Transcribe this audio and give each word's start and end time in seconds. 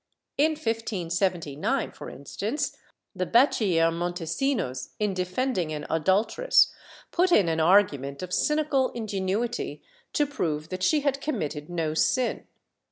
In 0.39 0.53
1579, 0.53 1.91
for 1.91 2.09
in 2.09 2.25
stance, 2.25 2.75
the 3.15 3.27
Bachiller 3.27 3.91
Montesinos, 3.91 4.95
in 4.97 5.13
defending 5.13 5.71
an 5.71 5.85
adultress, 5.91 6.73
put 7.11 7.31
in 7.31 7.47
an 7.47 7.59
argument 7.59 8.23
of 8.23 8.33
cynical 8.33 8.89
ingenuity 8.93 9.83
to 10.13 10.25
prove 10.25 10.69
that 10.69 10.81
she 10.81 11.01
had 11.01 11.21
committed 11.21 11.69
no 11.69 11.93
sin. 11.93 12.47